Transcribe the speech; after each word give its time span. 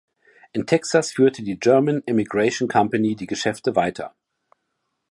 In 0.53 0.65
Texas 0.65 1.11
führte 1.11 1.43
die 1.43 1.59
""German 1.59 2.01
Emigration 2.07 2.67
Company"" 2.67 3.15
die 3.15 3.27
Geschäfte 3.27 3.75
weiter. 3.75 4.15